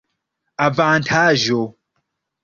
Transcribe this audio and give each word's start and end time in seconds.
avantaĝo 0.67 1.59